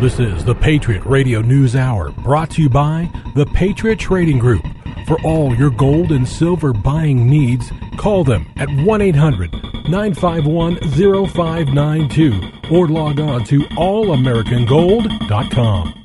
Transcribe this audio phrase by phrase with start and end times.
[0.00, 4.62] This is the Patriot Radio News Hour brought to you by the Patriot Trading Group.
[5.06, 9.50] For all your gold and silver buying needs, call them at 1 800
[9.88, 12.40] 951 0592
[12.70, 16.04] or log on to allamericangold.com.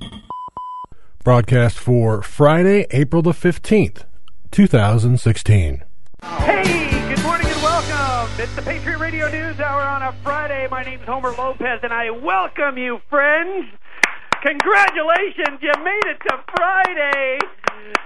[1.26, 4.06] Broadcast for Friday, April the 15th,
[4.52, 5.84] 2016.
[6.24, 7.01] Hey,
[8.38, 10.68] It's the Patriot Radio News Hour on a Friday.
[10.72, 13.68] My name's Homer Lopez, and I welcome you, friends.
[14.42, 17.40] Congratulations, you made it to Friday.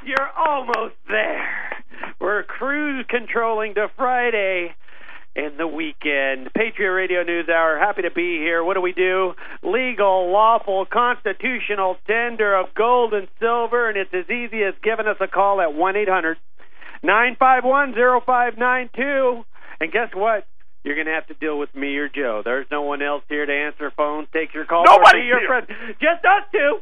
[0.04, 1.84] You're almost there.
[2.20, 4.74] We're cruise controlling to Friday
[5.36, 6.52] in the weekend.
[6.54, 8.64] Patriot Radio News Hour, happy to be here.
[8.64, 9.36] What do we do?
[9.64, 15.18] Legal, lawful, constitutional tender of gold and silver, and it's as easy as giving us
[15.22, 16.38] a call at 1 800
[17.04, 19.46] 951 0592.
[19.80, 20.48] And guess what?
[20.84, 22.42] You're going to have to deal with me or Joe.
[22.46, 25.48] There's no one else here to answer phones, take your calls, be your here.
[25.48, 25.68] friend.
[26.00, 26.80] Just us two.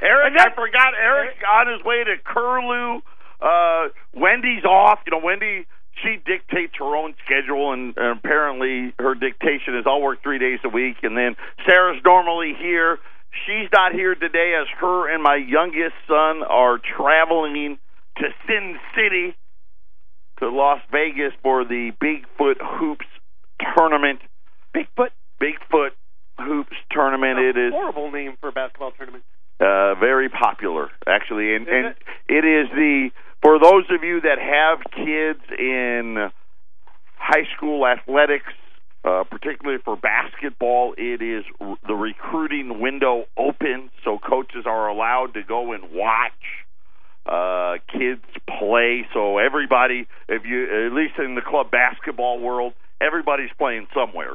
[0.00, 3.00] Eric, I forgot Eric on his way to Curlew.
[3.40, 5.00] Uh, Wendy's off.
[5.06, 5.66] You know, Wendy,
[6.02, 10.60] she dictates her own schedule, and, and apparently her dictation is I'll work three days
[10.64, 10.96] a week.
[11.02, 11.36] And then
[11.68, 12.98] Sarah's normally here.
[13.46, 17.78] She's not here today as her and my youngest son are traveling
[18.18, 19.36] to Sin City
[20.44, 23.06] to Las Vegas for the Bigfoot Hoops
[23.76, 24.20] tournament.
[24.76, 25.10] Bigfoot.
[25.40, 25.90] Bigfoot
[26.38, 27.38] Hoops tournament.
[27.38, 29.24] It is horrible name for a basketball tournament.
[29.60, 31.94] uh, very popular actually, and and
[32.28, 33.10] it is the
[33.42, 36.30] for those of you that have kids in
[37.16, 38.52] high school athletics,
[39.04, 45.34] uh, particularly for basketball, it is r- the recruiting window open, so coaches are allowed
[45.34, 46.32] to go and watch
[47.26, 48.22] uh kids
[48.58, 54.32] play so everybody if you at least in the club basketball world everybody's playing somewhere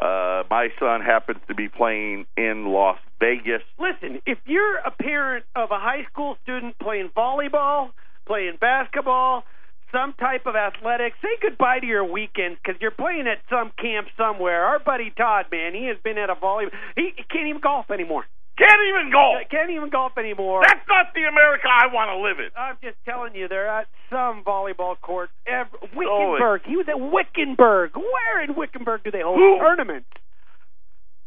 [0.00, 5.44] uh my son happens to be playing in Las Vegas Listen, if you're a parent
[5.56, 7.90] of a high school student playing volleyball,
[8.26, 9.44] playing basketball,
[9.92, 14.08] some type of athletics, say goodbye to your weekends because you're playing at some camp
[14.16, 14.64] somewhere.
[14.64, 16.70] Our buddy Todd, man, he has been at a volleyball.
[16.96, 18.24] He, he can't even golf anymore.
[18.60, 19.36] Can't even golf.
[19.50, 20.60] Can't even golf anymore.
[20.62, 22.50] That's not the America I want to live in.
[22.56, 25.30] I'm just telling you, they're at some volleyball court.
[25.46, 26.62] Ev- Oh, Wickenburg.
[26.66, 27.96] He was at Wickenburg.
[27.96, 29.58] Where in Wickenburg do they hold Who?
[29.58, 30.08] tournaments?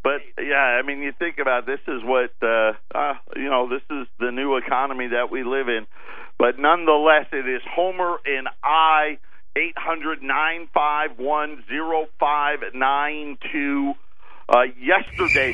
[0.04, 3.68] But yeah, I mean, you think about it, this is what uh, uh, you know.
[3.70, 5.88] This is the new economy that we live in.
[6.38, 9.18] But nonetheless, it is Homer and I.
[9.56, 13.94] Eight hundred nine five one zero five nine two.
[14.50, 15.54] Uh, yesterday.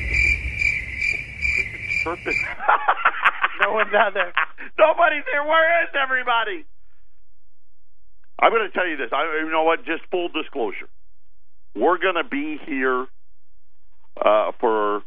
[3.60, 4.32] No one's out there.
[4.78, 5.44] Nobody's there.
[5.44, 6.64] Where is everybody?
[8.40, 9.10] I'm going to tell you this.
[9.12, 9.84] I, you know what?
[9.84, 10.88] Just full disclosure.
[11.76, 13.06] We're going to be here
[14.16, 15.02] uh, for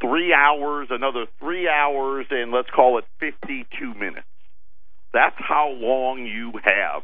[0.00, 4.26] three hours, another three hours, and let's call it 52 minutes.
[5.12, 7.02] That's how long you have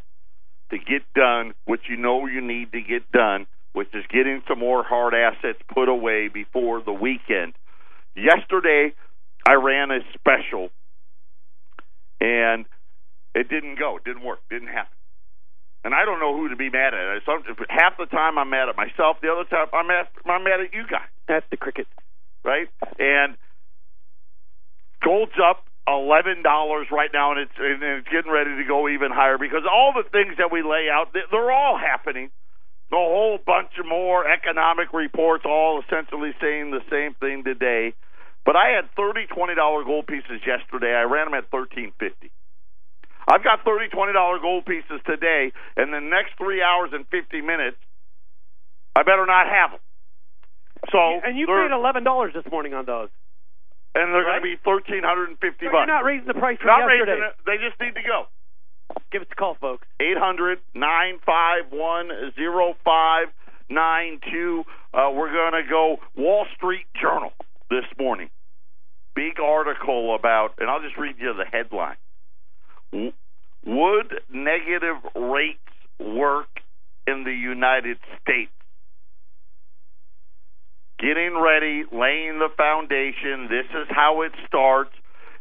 [0.71, 4.59] to get done what you know you need to get done, which is getting some
[4.59, 7.53] more hard assets put away before the weekend.
[8.16, 8.92] Yesterday,
[9.48, 10.70] I ran a special,
[12.20, 12.66] and
[13.34, 13.97] it didn't go.
[13.97, 14.41] It didn't work.
[14.50, 14.92] Didn't happen.
[15.84, 17.22] And I don't know who to be mad at.
[17.26, 19.19] Some, half the time I'm mad at myself.
[19.20, 21.86] The other time I'm mad, I'm mad at you guys That's the cricket.
[22.44, 22.69] right?
[22.98, 23.36] And
[25.04, 29.10] gold's up eleven dollars right now, and it's and it's getting ready to go even
[29.12, 32.30] higher because all the things that we lay out, they- they're all happening.
[32.93, 37.93] A whole bunch of more economic reports, all essentially saying the same thing today.
[38.45, 40.95] But I had thirty twenty dollar gold pieces yesterday.
[40.95, 42.31] I ran them at thirteen fifty.
[43.27, 47.41] I've got thirty twenty dollar gold pieces today, and the next three hours and fifty
[47.41, 47.78] minutes,
[48.95, 49.81] I better not have them.
[50.93, 53.09] So and you paid eleven dollars this morning on those.
[53.97, 54.43] and they're Right.
[54.43, 55.89] going to be thirteen hundred and fifty So bucks.
[55.89, 57.12] you're not raising the price from Not yesterday.
[57.16, 57.34] raising it.
[57.47, 58.28] They just need to go.
[59.12, 59.87] Give us a call, folks.
[60.00, 63.28] Eight hundred nine five one zero five
[63.71, 64.65] nine two.
[64.93, 67.33] Uh, we're going to go Wall Street Journal
[67.71, 68.31] this morning.
[69.15, 71.97] Big article about, and I'll just read you the headline.
[73.66, 75.59] Would negative rates
[75.98, 76.48] work
[77.07, 78.51] in the United States?
[80.98, 83.48] Getting ready, laying the foundation.
[83.48, 84.91] This is how it starts.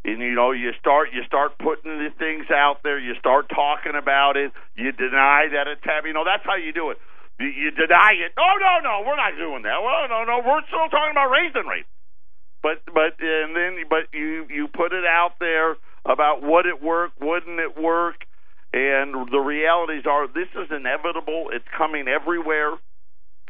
[0.03, 2.99] And you know, you start you start putting the things out there.
[2.99, 4.51] You start talking about it.
[4.75, 6.11] You deny that it's happening.
[6.11, 6.99] You know, that's how you do it.
[7.39, 8.35] You, you deny it.
[8.35, 9.79] Oh no, no, we're not doing that.
[9.79, 11.87] Well, no, no, we're still talking about raising rates.
[12.61, 17.11] But but and then but you you put it out there about would it work,
[17.19, 18.27] wouldn't it work,
[18.71, 21.47] and the realities are this is inevitable.
[21.51, 22.75] It's coming everywhere.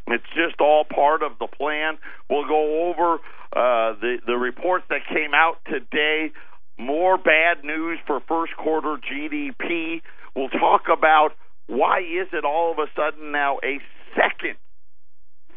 [0.08, 1.98] It's just all part of the plan.
[2.30, 3.16] We'll go over
[3.56, 6.32] uh, the the reports that came out today.
[6.78, 10.02] More bad news for first quarter GDP.
[10.36, 11.30] We'll talk about
[11.68, 13.80] why is it all of a sudden now a
[14.16, 14.58] second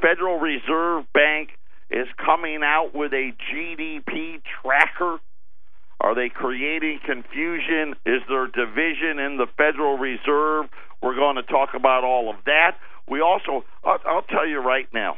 [0.00, 1.50] Federal Reserve Bank
[1.90, 5.18] is coming out with a GDP tracker?
[6.00, 7.94] Are they creating confusion?
[8.04, 10.66] Is there division in the Federal Reserve?
[11.02, 12.76] We're going to talk about all of that.
[13.08, 15.16] We also, I'll, I'll tell you right now,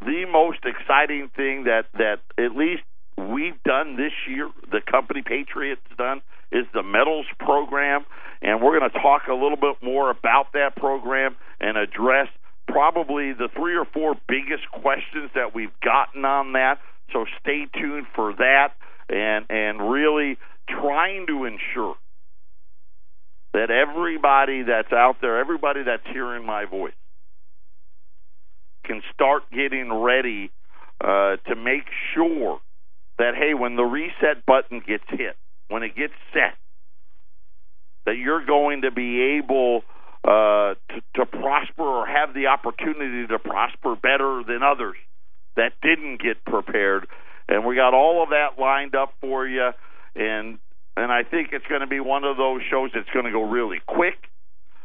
[0.00, 2.82] the most exciting thing that that at least
[3.16, 6.20] we've done this year, the company Patriots done,
[6.52, 8.04] is the metals program,
[8.42, 12.28] and we're going to talk a little bit more about that program and address
[12.68, 16.78] probably the three or four biggest questions that we've gotten on that.
[17.12, 18.74] So stay tuned for that,
[19.08, 20.36] and and really
[20.68, 21.94] trying to ensure
[23.54, 26.92] that everybody that's out there, everybody that's hearing my voice,
[28.86, 30.50] can start getting ready
[31.00, 31.84] uh, to make
[32.14, 32.60] sure
[33.18, 35.36] that hey, when the reset button gets hit,
[35.68, 36.54] when it gets set,
[38.04, 39.82] that you're going to be able
[40.24, 44.96] uh, to, to prosper or have the opportunity to prosper better than others
[45.56, 47.06] that didn't get prepared.
[47.48, 49.70] And we got all of that lined up for you,
[50.14, 50.58] and
[50.96, 53.42] and I think it's going to be one of those shows that's going to go
[53.42, 54.16] really quick.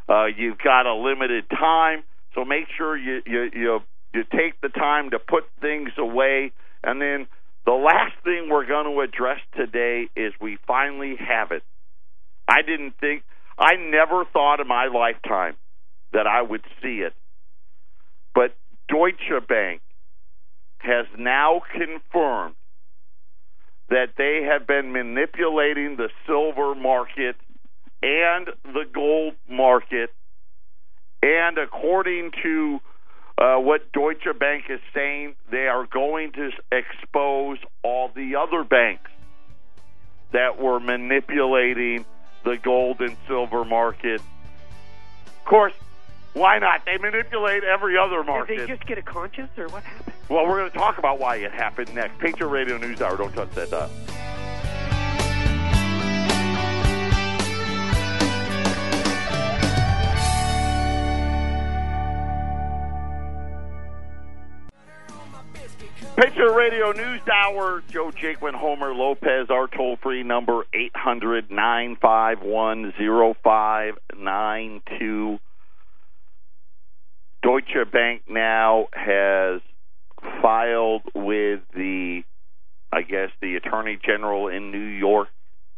[0.10, 2.04] Uh, you've got a limited time,
[2.36, 3.80] so make sure you you you
[4.14, 6.52] you take the time to put things away,
[6.84, 7.28] and then
[7.66, 11.64] the last thing we're going to address today is we finally have it.
[12.48, 13.24] I didn't think,
[13.58, 15.56] I never thought in my lifetime
[16.12, 17.14] that I would see it.
[18.34, 18.56] But
[18.90, 19.82] Deutsche Bank
[20.80, 22.56] has now confirmed
[23.90, 27.36] that they have been manipulating the silver market
[28.02, 30.10] and the gold market.
[31.22, 32.80] And according to
[33.42, 39.10] uh, what Deutsche Bank is saying, they are going to expose all the other banks
[40.32, 42.06] that were manipulating
[42.44, 44.22] the gold and silver market.
[45.26, 45.74] Of course,
[46.34, 46.86] why not?
[46.86, 48.58] They manipulate every other market.
[48.58, 50.16] Did they just get a conscience, or what happened?
[50.30, 52.20] Well, we're going to talk about why it happened next.
[52.20, 53.18] Patriot Radio News Hour.
[53.18, 53.90] Don't touch that dial.
[66.22, 67.82] Patriot Radio News Hour.
[67.90, 69.50] Joe Jaquin, Homer Lopez.
[69.50, 75.40] Our toll free number eight hundred nine five one zero five nine two.
[77.42, 79.62] Deutsche Bank now has
[80.44, 82.22] filed with the,
[82.94, 85.30] I guess, the Attorney General in New York,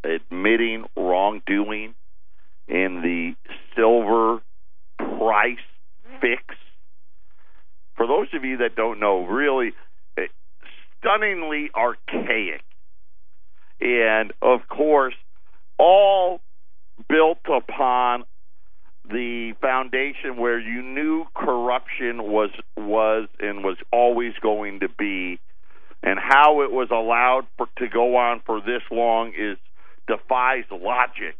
[0.04, 1.94] admitting wrongdoing
[2.68, 3.34] in the
[3.74, 4.42] silver
[4.98, 5.56] price
[6.20, 6.42] fix.
[7.96, 9.72] For those of you that don't know, really
[11.04, 12.62] stunningly archaic.
[13.80, 15.14] And of course,
[15.78, 16.40] all
[17.08, 18.24] built upon
[19.10, 25.38] the foundation where you knew corruption was was and was always going to be
[26.02, 29.58] and how it was allowed for, to go on for this long is
[30.08, 31.36] defies logic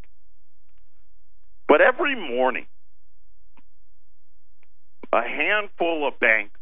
[1.69, 2.67] but every morning
[5.13, 6.54] a handful of banks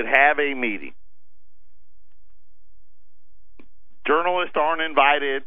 [0.00, 0.94] would have a meeting.
[4.06, 5.42] Journalists aren't invited,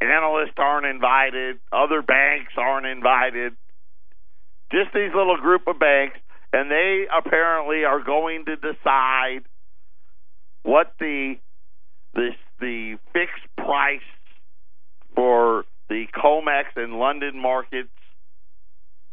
[0.00, 3.54] analysts aren't invited, other banks aren't invited.
[4.70, 6.18] Just these little group of banks,
[6.52, 9.40] and they apparently are going to decide
[10.62, 11.36] what the
[12.14, 14.00] the the fixed price
[15.14, 17.88] for the COMEX and London markets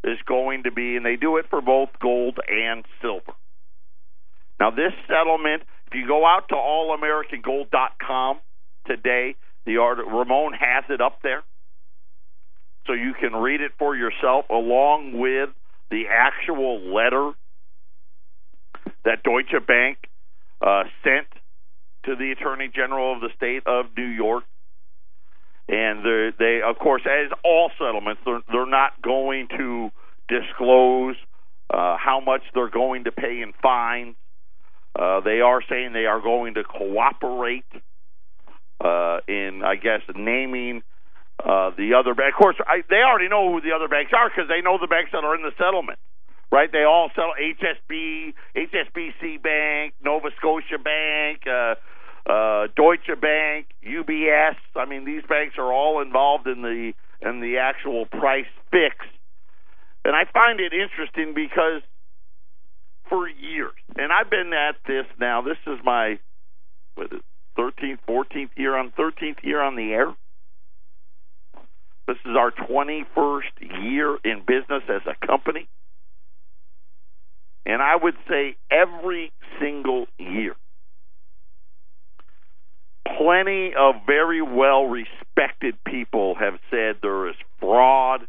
[0.04, 3.34] is going to be, and they do it for both gold and silver.
[4.60, 8.40] Now, this settlement, if you go out to allamericangold.com
[8.86, 9.36] today,
[9.66, 11.44] the art, Ramon has it up there.
[12.88, 15.50] So you can read it for yourself along with
[15.92, 17.34] the actual letter
[19.04, 19.98] that Deutsche Bank
[20.62, 21.28] uh, sent
[22.06, 24.44] to the Attorney General of the state of New York.
[25.70, 29.90] And they, of course, as all settlements, they're, they're not going to
[30.30, 31.18] disclose
[31.70, 34.16] uh, how much they're going to pay in fines
[34.98, 37.66] uh, they are saying they are going to cooperate
[38.84, 40.82] uh, in, I guess, naming
[41.44, 42.34] uh, the other bank.
[42.34, 44.88] Of course, I, they already know who the other banks are because they know the
[44.88, 46.00] banks that are in the settlement,
[46.52, 46.72] right?
[46.72, 51.76] They all sell HSB, HSBC Bank, Nova Scotia Bank, uh,
[52.30, 54.58] uh, Deutsche Bank, UBS.
[54.76, 58.96] I mean, these banks are all involved in the in the actual price fix.
[60.06, 61.82] and I find it interesting because
[63.10, 65.42] for years, and I've been at this now.
[65.42, 66.20] This is my
[66.96, 67.24] what is it,
[67.58, 70.14] 13th, 14th year on 13th year on the air.
[72.08, 75.68] This is our 21st year in business as a company.
[77.66, 80.56] And I would say every single year,
[83.18, 88.22] plenty of very well respected people have said there is fraud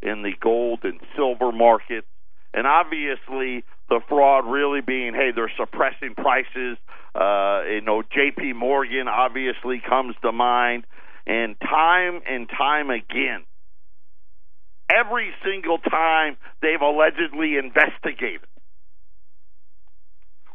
[0.00, 2.06] in the gold and silver markets.
[2.54, 6.76] And obviously, the fraud really being, hey, they're suppressing prices.
[7.14, 8.52] Uh, you know, J.P.
[8.54, 10.84] Morgan obviously comes to mind.
[11.26, 13.44] And time and time again,
[14.90, 18.48] every single time they've allegedly investigated,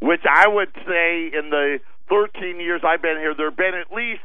[0.01, 1.79] which I would say in the
[2.10, 4.22] 13 years I've been here, there have been at least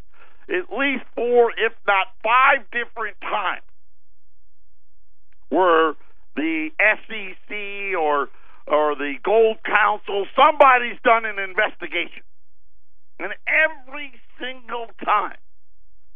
[0.47, 3.63] at least four, if not five different times
[5.49, 5.95] where
[6.37, 8.29] the SEC or
[8.67, 12.23] or the Gold Council, somebody's done an investigation.
[13.19, 15.37] And every single time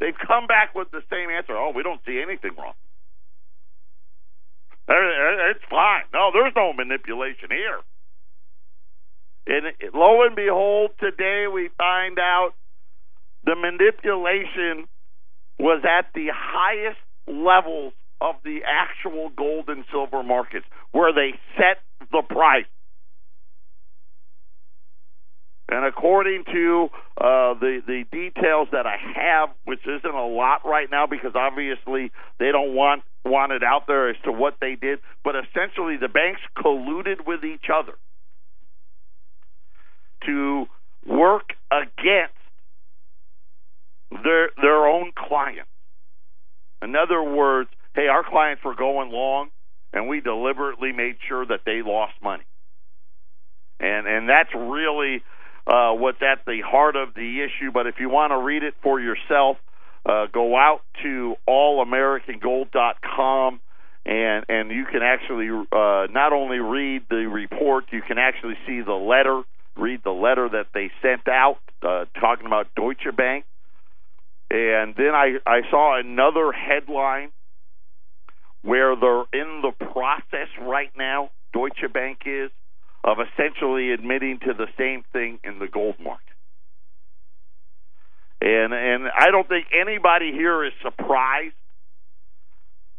[0.00, 1.57] they've come back with the same answer.
[1.57, 2.75] Oh, we don't see anything wrong.
[4.88, 6.05] Uh, uh, it's fine.
[6.14, 7.81] No, there's no manipulation here.
[9.47, 12.52] And lo and behold, today we find out
[13.45, 14.88] the manipulation
[15.59, 21.78] was at the highest levels of the actual gold and silver markets where they set
[22.12, 22.67] the price.
[25.71, 26.88] And according to
[27.21, 32.11] uh, the the details that I have, which isn't a lot right now because obviously
[32.38, 36.09] they don't want want it out there as to what they did, but essentially the
[36.09, 37.93] banks colluded with each other
[40.25, 40.67] to
[41.07, 42.35] work against
[44.25, 45.69] their their own clients.
[46.81, 49.49] In other words, hey, our clients were going long,
[49.92, 52.45] and we deliberately made sure that they lost money.
[53.80, 55.23] And and that's really
[55.66, 57.73] uh, what's at the heart of the issue.
[57.73, 59.59] But if you want to read it for yourself,
[60.04, 63.61] uh, go out to allamericangold.com
[64.09, 68.80] and and you can actually uh, not only read the report, you can actually see
[68.80, 69.42] the letter,
[69.76, 73.45] read the letter that they sent out uh, talking about Deutsche Bank.
[74.50, 77.28] And then I, I saw another headline
[78.62, 82.50] where they're in the process right now, Deutsche Bank is,
[83.05, 86.25] of essentially admitting to the same thing in the gold market.
[88.41, 91.55] And and I don't think anybody here is surprised.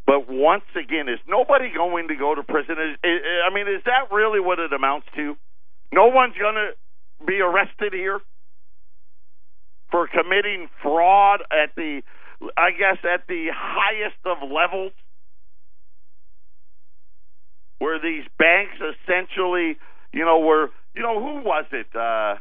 [0.05, 2.75] But once again, is nobody going to go to prison?
[2.79, 5.37] Is, is, I mean, is that really what it amounts to?
[5.93, 6.71] No one's going to
[7.25, 8.19] be arrested here
[9.91, 12.01] for committing fraud at the,
[12.57, 14.93] I guess, at the highest of levels
[17.79, 19.77] where these banks essentially,
[20.13, 21.87] you know, were, you know, who was it?
[21.95, 22.35] Uh,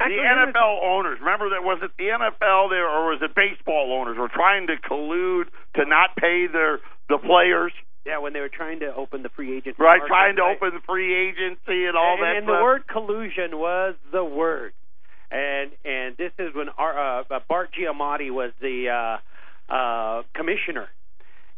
[0.00, 1.18] the NFL owners.
[1.20, 4.76] Remember that was it the NFL there or was it baseball owners were trying to
[4.76, 5.44] collude
[5.76, 7.72] to not pay their the players.
[8.06, 9.76] Yeah, when they were trying to open the free agency.
[9.78, 10.56] Right, market, trying to right?
[10.56, 12.56] open the free agency and all and, that and stuff.
[12.56, 14.72] the word collusion was the word.
[15.30, 20.88] And and this is when our, uh, Bart Giamatti was the uh, uh, commissioner,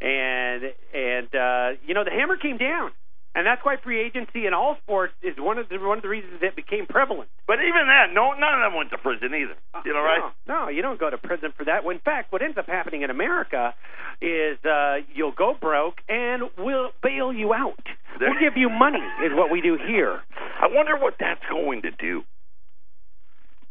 [0.02, 2.90] and and uh, you know the hammer came down,
[3.34, 6.08] and that's why free agency in all sports is one of the one of the
[6.08, 7.30] reasons it became prevalent.
[7.46, 9.54] but even then, no, none of them went to prison either.
[9.86, 10.32] You know, right?
[10.46, 11.84] No, no, you don't go to prison for that.
[11.84, 13.74] In fact, what ends up happening in America
[14.20, 17.86] is uh, you'll go broke and we'll bail you out.
[18.20, 20.20] We'll give you money, is what we do here.
[20.60, 22.22] I wonder what that's going to do.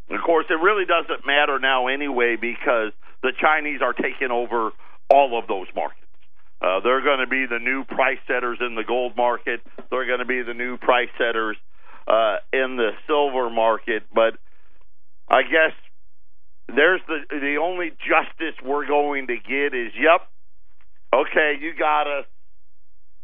[0.10, 4.72] Of course, it really doesn't matter now anyway because the Chinese are taking over
[5.10, 6.02] all of those markets.
[6.62, 9.62] Uh, they're going to be the new price setters in the gold market.
[9.90, 11.58] They're going to be the new price setters
[12.08, 14.04] uh, in the silver market.
[14.14, 14.38] But
[15.28, 15.74] I guess
[16.68, 20.28] there's the the only justice we're going to get is, yep,
[21.14, 22.26] okay, you got us.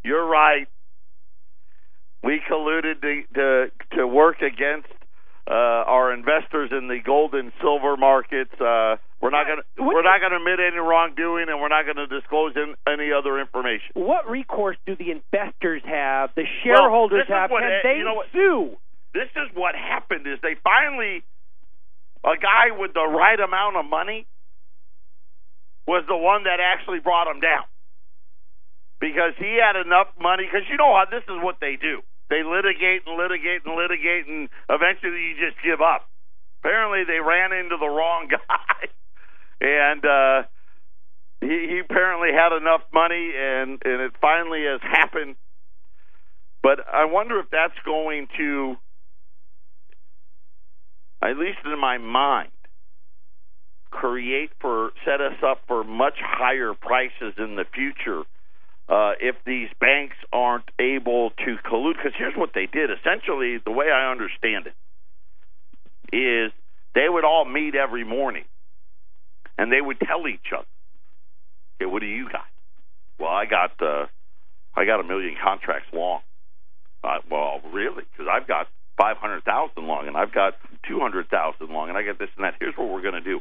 [0.04, 0.68] You're right.
[2.24, 4.90] We colluded to to, to work against
[5.50, 8.54] uh, our investors in the gold and silver markets.
[8.60, 11.86] Uh, we're not going to we're not going to admit any wrongdoing, and we're not
[11.86, 13.90] going to disclose in, any other information.
[13.96, 17.50] What recourse do the investors have, the shareholders is have?
[17.50, 18.78] what- Can they you know what- sue?
[19.14, 21.24] This is what happened: is they finally
[22.24, 24.28] a guy with the right amount of money
[25.88, 27.64] was the one that actually brought him down
[29.00, 30.44] because he had enough money.
[30.46, 34.28] Because you know how this is what they do: they litigate and litigate and litigate,
[34.28, 36.06] and eventually you just give up.
[36.62, 38.90] Apparently, they ran into the wrong guy,
[39.62, 40.44] and uh,
[41.42, 45.36] he, he apparently had enough money, and and it finally has happened.
[46.64, 48.76] But I wonder if that's going to,
[51.22, 52.52] at least in my mind,
[53.92, 58.24] create for set us up for much higher prices in the future
[58.90, 61.96] uh, if these banks aren't able to collude.
[61.98, 62.90] Because here's what they did.
[62.92, 64.74] Essentially, the way I understand it
[66.16, 66.52] is
[66.96, 68.46] they would all meet every morning
[69.58, 70.68] and they would tell each other,
[71.78, 72.46] "Okay, what do you got?"
[73.20, 74.08] Well, I got uh,
[74.76, 76.22] I got a million contracts long.
[77.04, 78.04] Uh, well, really?
[78.12, 80.56] Because I've got five hundred thousand long, and I've got
[80.88, 82.56] two hundred thousand long, and I got this and that.
[82.60, 83.40] Here's what we're going to do,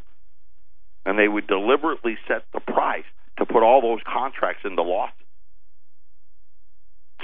[1.04, 3.04] and they would deliberately set the price
[3.38, 5.14] to put all those contracts into losses.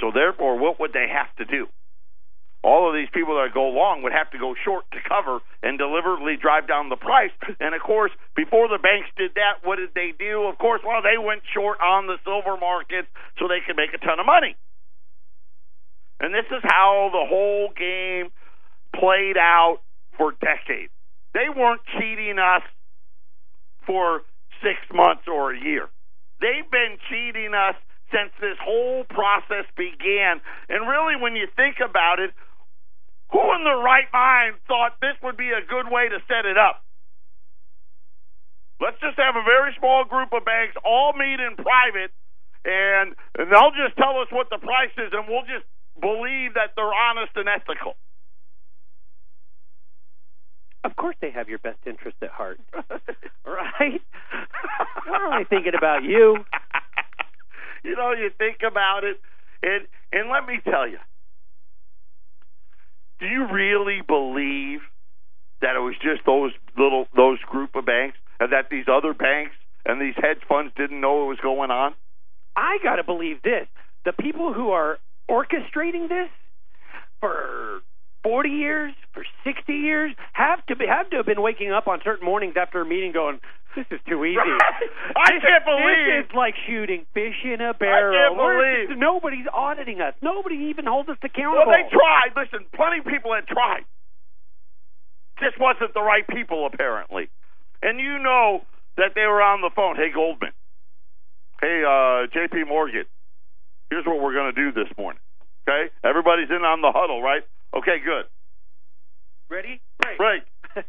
[0.01, 1.67] So therefore, what would they have to do?
[2.63, 5.77] All of these people that go long would have to go short to cover and
[5.77, 7.35] deliberately drive down the price.
[7.59, 10.47] And of course, before the banks did that, what did they do?
[10.47, 13.05] Of course, well, they went short on the silver market
[13.37, 14.55] so they could make a ton of money.
[16.21, 18.31] And this is how the whole game
[18.95, 19.79] played out
[20.17, 20.93] for decades.
[21.33, 22.63] They weren't cheating us
[23.85, 24.21] for
[24.63, 25.89] six months or a year.
[26.39, 27.75] They've been cheating us
[28.13, 30.39] since this whole process began.
[30.69, 32.31] And really, when you think about it,
[33.33, 36.57] who in their right mind thought this would be a good way to set it
[36.57, 36.85] up?
[38.79, 42.13] Let's just have a very small group of banks all meet in private,
[42.63, 45.65] and, and they'll just tell us what the price is, and we'll just
[45.99, 47.97] believe that they're honest and ethical.
[50.83, 52.59] Of course, they have your best interest at heart,
[53.47, 54.01] right?
[55.07, 56.43] We're only thinking about you.
[57.83, 59.17] you know, you think about it,
[59.63, 60.99] and and let me tell you,
[63.19, 64.81] do you really believe
[65.61, 69.55] that it was just those little those group of banks, and that these other banks
[69.85, 71.93] and these hedge funds didn't know what was going on?
[72.55, 73.67] I got to believe this:
[74.05, 74.97] the people who are
[75.29, 76.29] orchestrating this
[77.19, 77.81] for
[78.23, 81.99] 40 years, for 60 years, have to be, have to have been waking up on
[82.03, 83.39] certain mornings after a meeting going,
[83.75, 88.15] "This is too easy." I can't believe this is like shooting fish in a barrel.
[88.15, 90.13] I can't We're- nobody's auditing us.
[90.21, 91.65] Nobody even holds us accountable.
[91.65, 92.31] Well, they tried.
[92.35, 93.85] Listen, plenty of people had tried.
[95.39, 97.29] Just wasn't the right people, apparently.
[97.81, 98.63] And you know
[98.97, 99.95] that they were on the phone.
[99.95, 100.51] Hey, Goldman.
[101.59, 102.63] Hey, uh, J.P.
[102.65, 103.05] Morgan.
[103.89, 105.19] Here's what we're going to do this morning.
[105.67, 105.89] Okay?
[106.03, 107.41] Everybody's in on the huddle, right?
[107.75, 108.25] Okay, good.
[109.49, 109.81] Ready?
[110.19, 110.43] Right.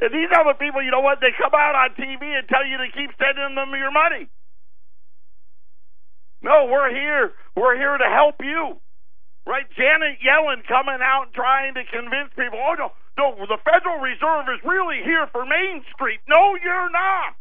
[0.00, 1.18] and these other people, you know what?
[1.20, 4.28] They come out on TV and tell you to keep sending them your money.
[6.42, 7.32] No, we're here.
[7.56, 8.78] We're here to help you.
[9.46, 9.66] Right?
[9.74, 14.46] Janet Yellen coming out and trying to convince people, oh, no, no, the Federal Reserve
[14.54, 16.20] is really here for Main Street.
[16.28, 17.34] No, you're not.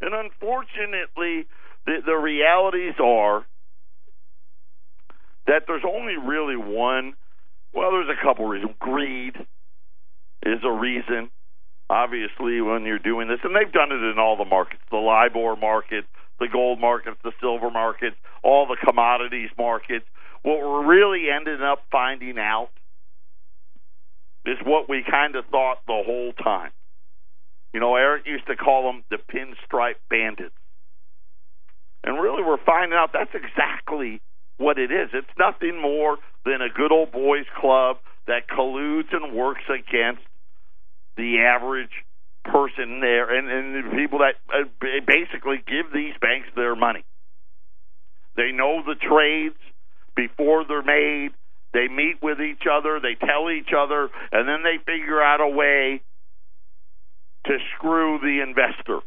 [0.00, 1.46] And unfortunately,
[1.86, 3.44] the, the realities are
[5.46, 7.14] that there's only really one.
[7.74, 8.72] Well, there's a couple reasons.
[8.78, 9.34] Greed
[10.46, 11.30] is a reason,
[11.90, 15.56] obviously, when you're doing this, and they've done it in all the markets: the LIBOR
[15.56, 16.04] market,
[16.38, 20.04] the gold markets, the silver markets, all the commodities markets.
[20.42, 22.70] What we're really ending up finding out
[24.44, 26.70] is what we kind of thought the whole time.
[27.72, 30.54] You know, Eric used to call them the pinstripe bandits.
[32.04, 34.20] And really, we're finding out that's exactly
[34.56, 35.10] what it is.
[35.12, 40.22] It's nothing more than a good old boys club that colludes and works against
[41.16, 41.90] the average
[42.44, 44.64] person there and, and the people that uh,
[45.06, 47.04] basically give these banks their money.
[48.36, 49.56] They know the trades
[50.16, 51.30] before they're made.
[51.72, 55.48] They meet with each other, they tell each other, and then they figure out a
[55.48, 56.02] way
[57.46, 59.00] to screw the investor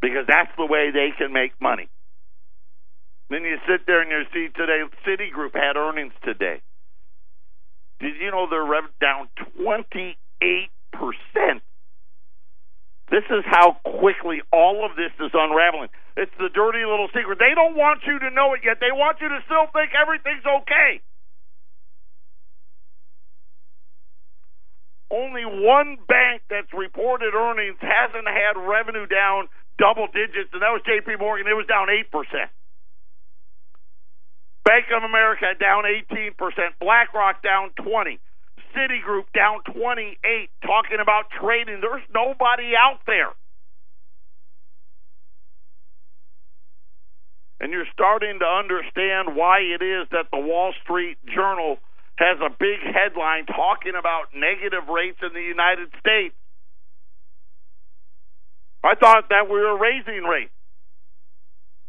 [0.00, 1.88] because that's the way they can make money.
[3.30, 6.60] Then you sit there and you see today, Citigroup had earnings today.
[8.00, 9.28] Did you know they're rev- down
[9.60, 10.16] 28%?
[13.10, 15.90] This is how quickly all of this is unraveling.
[16.16, 17.38] It's the dirty little secret.
[17.38, 18.78] They don't want you to know it yet.
[18.80, 21.02] They want you to still think everything's okay.
[25.12, 30.82] Only one bank that's reported earnings hasn't had revenue down double digits, and that was
[30.86, 31.46] JP Morgan.
[31.46, 32.59] It was down 8%.
[34.70, 36.38] Bank of America down 18%,
[36.78, 38.20] BlackRock down 20,
[38.70, 40.14] Citigroup down 28,
[40.62, 41.80] talking about trading.
[41.82, 43.34] There's nobody out there.
[47.58, 51.78] And you're starting to understand why it is that the Wall Street Journal
[52.14, 56.36] has a big headline talking about negative rates in the United States.
[58.84, 60.54] I thought that we were raising rates.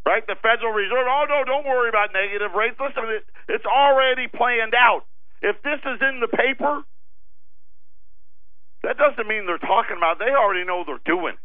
[0.06, 0.26] Right?
[0.26, 2.76] The Federal Reserve, oh no, don't worry about negative rates.
[2.80, 5.06] Listen, it's already planned out.
[5.42, 6.82] If this is in the paper,
[8.84, 10.26] that doesn't mean they're talking about it.
[10.26, 11.44] They already know they're doing it.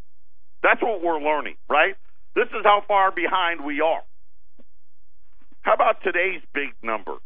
[0.63, 1.95] That's what we're learning, right?
[2.35, 4.03] This is how far behind we are.
[5.63, 7.17] How about today's big number?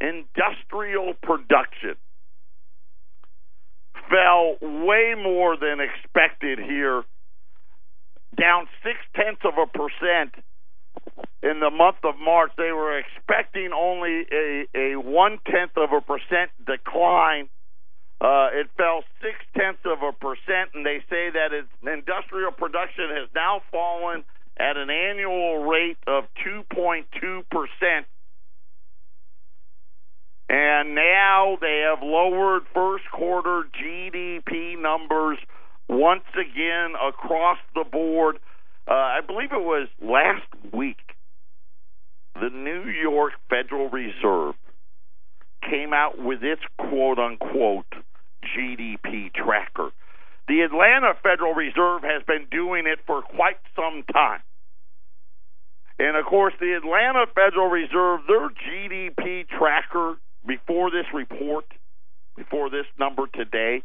[0.00, 1.96] Industrial production
[4.10, 7.04] fell way more than expected here,
[8.38, 10.34] down six tenths of a percent
[11.42, 12.52] in the month of March.
[12.56, 17.48] They were expecting only a, a one tenth of a percent decline.
[18.20, 23.10] Uh, it fell six tenths of a percent, and they say that its industrial production
[23.10, 24.22] has now fallen
[24.56, 27.02] at an annual rate of 2.2%.
[30.48, 35.38] And now they have lowered first quarter GDP numbers
[35.92, 38.38] once again across the board.
[38.88, 40.96] Uh, I believe it was last week.
[42.34, 44.54] The New York Federal Reserve
[45.68, 47.92] came out with its quote unquote
[48.42, 49.90] GDP tracker.
[50.48, 54.40] The Atlanta Federal Reserve has been doing it for quite some time.
[55.98, 61.66] And of course, the Atlanta Federal Reserve, their GDP tracker before this report,
[62.36, 63.82] before this number today,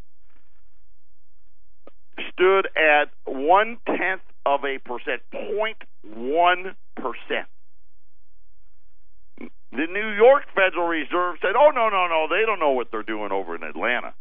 [2.31, 7.47] stood at one tenth of a percent, 0.1 percent.
[9.71, 12.27] The New York Federal Reserve said, "Oh no, no, no!
[12.29, 14.13] They don't know what they're doing over in Atlanta."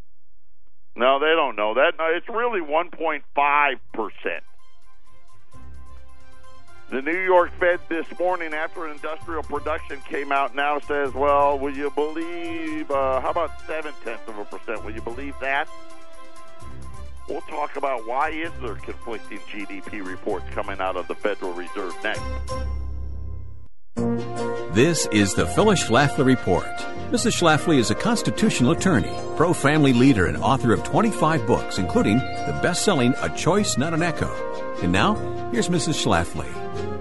[0.96, 1.92] No, they don't know that.
[1.98, 4.42] No, It's really 1.5 percent.
[6.88, 11.76] The New York Fed this morning, after industrial production came out, now says, "Well, will
[11.76, 12.90] you believe?
[12.90, 14.84] Uh, how about seven tenths of a percent?
[14.84, 15.68] Will you believe that?"
[17.28, 21.94] We'll talk about why is there conflicting GDP reports coming out of the Federal Reserve
[22.04, 22.22] next.
[24.74, 26.66] This is the Phyllis Schlafly Report.
[27.10, 27.40] Mrs.
[27.40, 32.58] Schlafly is a constitutional attorney, pro family leader, and author of 25 books, including the
[32.62, 34.30] best selling A Choice, Not an Echo.
[34.82, 35.14] And now,
[35.50, 36.04] here's Mrs.
[36.04, 36.46] Schlafly.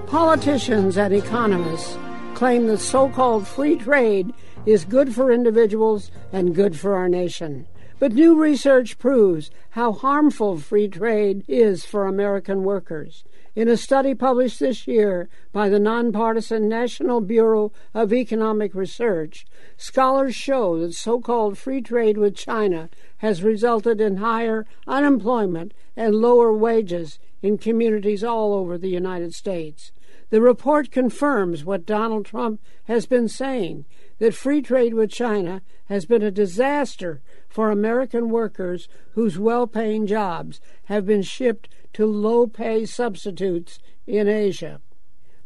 [0.08, 1.98] Politicians and economists
[2.34, 4.34] claim that so called free trade
[4.66, 7.68] is good for individuals and good for our nation.
[7.98, 13.24] But new research proves how harmful free trade is for American workers.
[13.56, 19.46] In a study published this year by the nonpartisan National Bureau of Economic Research,
[19.78, 26.16] scholars show that so called free trade with China has resulted in higher unemployment and
[26.16, 29.94] lower wages in communities all over the United States.
[30.32, 33.86] The report confirms what Donald Trump has been saying
[34.18, 37.22] that free trade with China has been a disaster
[37.56, 40.60] for American workers whose well paying jobs
[40.92, 44.82] have been shipped to low pay substitutes in Asia.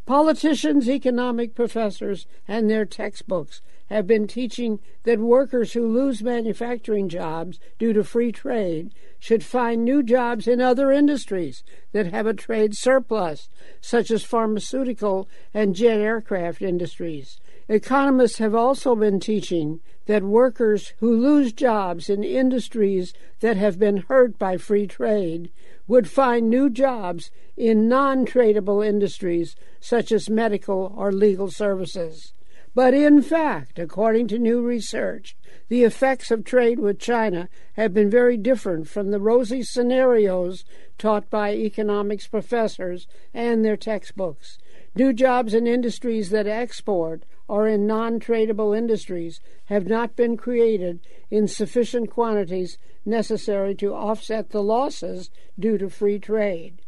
[0.07, 7.59] Politicians, economic professors, and their textbooks have been teaching that workers who lose manufacturing jobs
[7.77, 12.75] due to free trade should find new jobs in other industries that have a trade
[12.75, 13.49] surplus,
[13.81, 17.39] such as pharmaceutical and jet aircraft industries.
[17.71, 23.97] Economists have also been teaching that workers who lose jobs in industries that have been
[23.97, 25.51] hurt by free trade
[25.87, 32.33] would find new jobs in non tradable industries such as medical or legal services.
[32.73, 38.09] But in fact, according to new research, the effects of trade with China have been
[38.09, 40.65] very different from the rosy scenarios
[40.97, 44.57] taught by economics professors and their textbooks.
[44.95, 50.99] New jobs in industries that export or in non tradable industries have not been created
[51.31, 56.79] in sufficient quantities necessary to offset the losses due to free trade.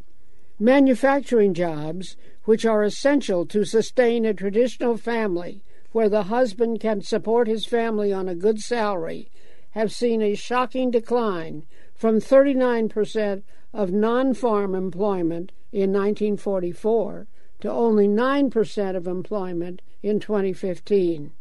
[0.60, 7.47] Manufacturing jobs, which are essential to sustain a traditional family where the husband can support
[7.47, 9.32] his family on a good salary,
[9.71, 11.63] have seen a shocking decline
[11.95, 13.41] from 39%
[13.74, 17.26] of non farm employment in 1944
[17.62, 21.32] to only 9% of employment in 2015.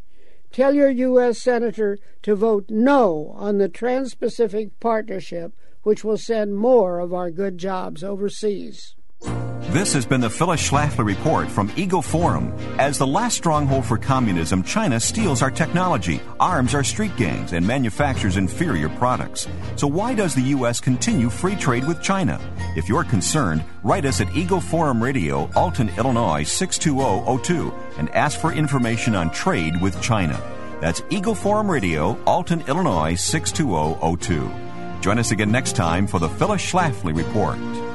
[0.52, 1.38] Tell your U.S.
[1.38, 7.30] Senator to vote no on the Trans Pacific Partnership, which will send more of our
[7.30, 8.94] good jobs overseas.
[9.70, 12.52] This has been the Phyllis Schlafly Report from Eagle Forum.
[12.80, 17.64] As the last stronghold for communism, China steals our technology, arms our street gangs, and
[17.64, 19.46] manufactures inferior products.
[19.76, 20.80] So why does the U.S.
[20.80, 22.40] continue free trade with China?
[22.74, 28.52] If you're concerned, write us at Eagle Forum Radio, Alton, Illinois 62002 and ask for
[28.52, 30.42] information on trade with China.
[30.80, 34.50] That's Eagle Forum Radio, Alton, Illinois 62002.
[35.00, 37.89] Join us again next time for the Phyllis Schlafly Report.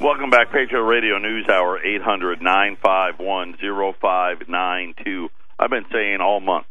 [0.00, 3.58] Welcome back, Patriot Radio News Hour, 800 951
[4.00, 5.28] 0592.
[5.58, 6.64] I've been saying all month,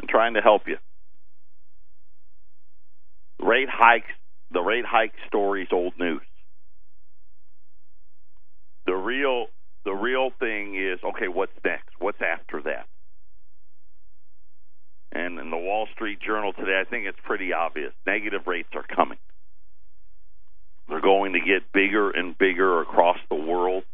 [0.00, 0.76] I'm trying to help you.
[3.40, 4.12] Rate hikes,
[4.52, 6.22] the rate hike story's old news.
[8.86, 9.46] The real,
[9.84, 11.26] the real thing is okay.
[11.26, 11.88] What's next?
[11.98, 12.86] What's after that?
[15.10, 17.92] And in the Wall Street Journal today, I think it's pretty obvious.
[18.06, 19.18] Negative rates are coming.
[20.90, 23.84] They're going to get bigger and bigger across the world.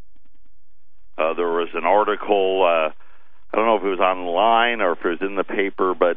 [1.18, 2.90] Uh, there was an article, uh,
[3.52, 6.16] I don't know if it was online or if it was in the paper, but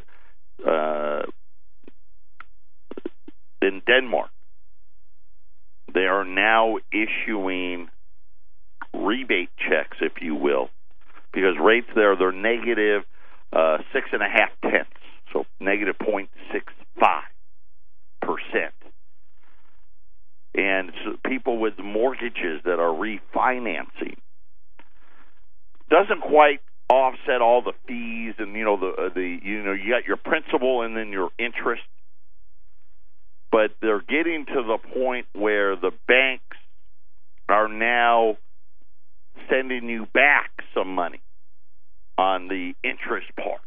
[0.68, 1.24] uh,
[3.62, 4.30] in Denmark,
[5.94, 7.90] they are now issuing
[8.94, 10.70] rebate checks, if you will,
[11.34, 13.04] because rates there they're negative
[13.54, 14.90] uh, six and a half tenths,
[15.34, 16.66] so negative point six
[17.00, 17.24] five
[18.22, 18.74] percent.
[20.56, 20.92] And
[21.26, 24.18] people with mortgages that are refinancing
[25.90, 26.60] doesn't quite
[26.90, 30.18] offset all the fees and you know the uh, the you know you got your
[30.18, 31.84] principal and then your interest
[33.52, 36.58] but they're getting to the point where the banks
[37.48, 38.38] are now
[39.50, 41.22] sending you back some money
[42.18, 43.62] on the interest part.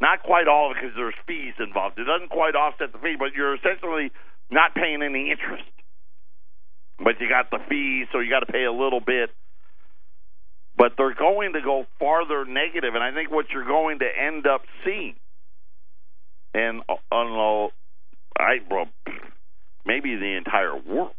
[0.00, 1.98] Not quite all because there's fees involved.
[1.98, 4.10] It doesn't quite offset the fee, but you're essentially
[4.50, 5.64] not paying any interest.
[7.02, 9.30] But you got the fees, so you got to pay a little bit.
[10.76, 14.46] But they're going to go farther negative, and I think what you're going to end
[14.46, 15.14] up seeing,
[16.54, 16.94] and uh,
[18.38, 18.86] I well,
[19.84, 21.14] maybe the entire world,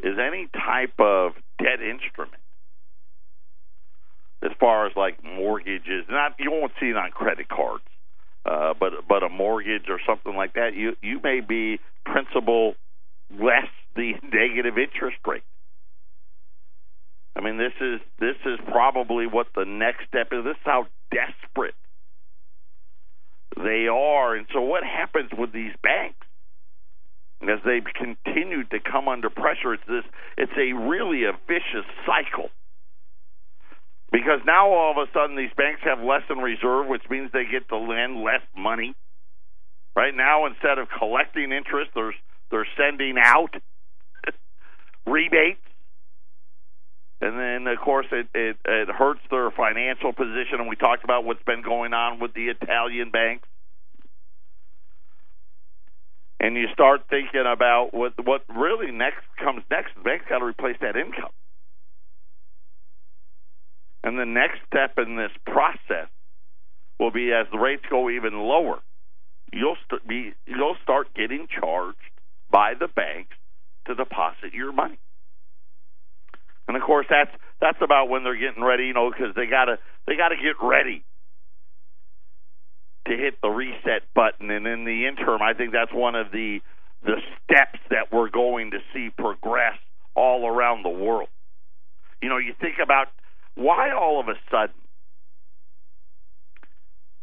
[0.00, 2.40] is any type of debt instrument
[4.42, 6.04] as far as like mortgages.
[6.08, 7.84] Not you won't see it on credit cards,
[8.44, 10.74] uh, but but a mortgage or something like that.
[10.74, 12.74] You you may be principal
[13.30, 15.42] less the negative interest rate.
[17.34, 20.44] I mean, this is this is probably what the next step is.
[20.44, 21.74] This is how desperate
[23.56, 26.26] they are, and so what happens with these banks?
[27.42, 30.04] As they've continued to come under pressure, it's this.
[30.36, 32.50] It's a really a vicious cycle
[34.12, 37.44] because now all of a sudden these banks have less in reserve, which means they
[37.50, 38.94] get to lend less money.
[39.96, 42.14] Right now, instead of collecting interest, they're
[42.50, 43.54] they're sending out
[45.06, 45.60] rebates,
[47.20, 50.60] and then of course it, it it hurts their financial position.
[50.60, 53.48] And we talked about what's been going on with the Italian banks.
[56.40, 59.94] And you start thinking about what what really next comes next.
[59.96, 61.30] The bank's got to replace that income.
[64.02, 66.08] And the next step in this process
[66.98, 68.80] will be as the rates go even lower,
[69.52, 71.98] you'll st- be you'll start getting charged
[72.50, 73.36] by the banks
[73.86, 74.98] to deposit your money.
[76.68, 79.78] And of course, that's that's about when they're getting ready, you know, because they gotta
[80.06, 81.04] they gotta get ready
[83.06, 84.50] to hit the reset button.
[84.50, 86.60] And in the interim, I think that's one of the
[87.02, 89.76] the steps that we're going to see progress
[90.14, 91.28] all around the world.
[92.22, 93.08] You know, you think about
[93.56, 94.74] why all of a sudden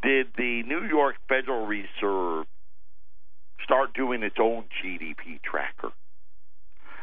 [0.02, 2.46] did the New York Federal Reserve
[3.64, 5.92] start doing its own GDP tracker?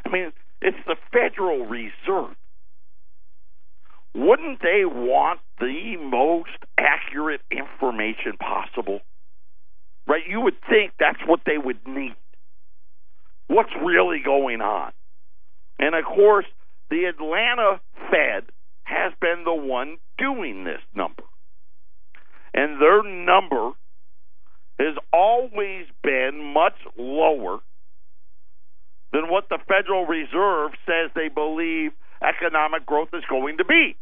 [0.05, 0.31] I mean,
[0.61, 2.35] it's the Federal Reserve.
[4.15, 9.01] Wouldn't they want the most accurate information possible?
[10.07, 10.23] Right?
[10.27, 12.15] You would think that's what they would need.
[13.47, 14.91] What's really going on?
[15.79, 16.45] And of course,
[16.89, 17.79] the Atlanta
[18.09, 18.45] Fed
[18.83, 21.23] has been the one doing this number.
[22.53, 23.71] And their number
[24.79, 27.59] has always been much lower
[29.11, 31.91] than what the Federal Reserve says they believe
[32.21, 33.95] economic growth is going to be.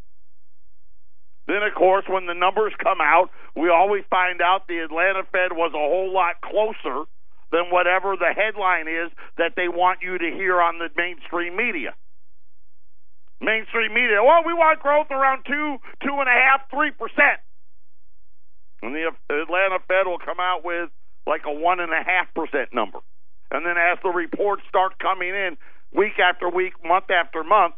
[1.48, 5.54] Then, of course, when the numbers come out, we always find out the Atlanta Fed
[5.54, 7.06] was a whole lot closer
[7.52, 11.94] than whatever the headline is that they want you to hear on the mainstream media
[13.42, 14.24] mainstream media.
[14.24, 17.40] Well, we want growth around two, two and a half, three percent.
[18.82, 20.90] And the Atlanta Fed will come out with
[21.26, 23.00] like a one and a half percent number.
[23.52, 25.58] And then as the reports start coming in
[25.94, 27.76] week after week, month after month,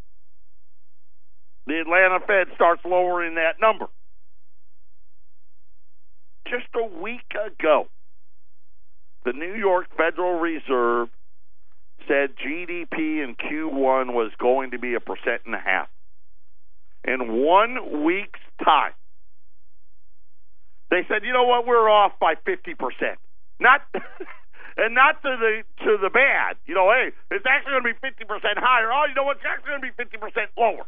[1.66, 3.88] the Atlanta Fed starts lowering that number.
[6.48, 7.88] Just a week ago,
[9.26, 11.10] the New York Federal Reserve
[12.08, 15.90] said GDP in Q1 was going to be a percent and a half.
[17.04, 18.94] in one week's time,
[20.90, 22.78] they said, you know what, we're off by 50%.
[23.60, 23.82] Not.
[24.78, 26.58] and not to the to the bad.
[26.66, 28.92] You know, hey, it's actually going to be fifty percent higher.
[28.92, 29.38] Oh, you know what?
[29.38, 30.86] It's actually going to be fifty percent lower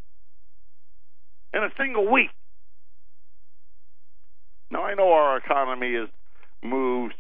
[1.54, 2.30] in a single week.
[4.71, 6.10] Now I know our economy is
[6.63, 7.15] moves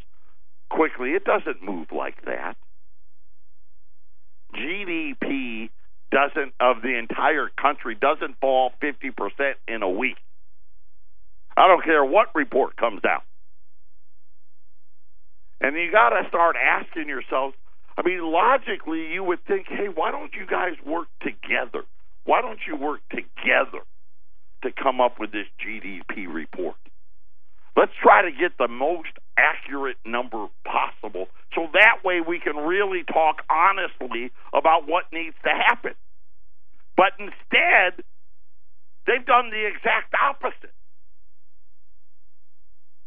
[0.69, 1.11] quickly.
[1.11, 2.55] It doesn't move like that.
[4.55, 5.69] GDP
[6.11, 10.17] doesn't of the entire country doesn't fall 50% in a week.
[11.55, 13.23] I don't care what report comes out.
[15.61, 17.55] And you got to start asking yourselves,
[17.97, 21.85] I mean logically you would think, "Hey, why don't you guys work together?
[22.23, 23.83] Why don't you work together
[24.63, 26.77] to come up with this GDP report?"
[27.75, 33.03] Let's try to get the most accurate number possible so that way we can really
[33.03, 35.93] talk honestly about what needs to happen.
[36.97, 38.03] But instead,
[39.07, 40.73] they've done the exact opposite.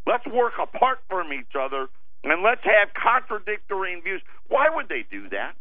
[0.07, 1.88] Let's work apart from each other
[2.24, 4.22] and let's have contradictory views.
[4.48, 5.54] Why would they do that?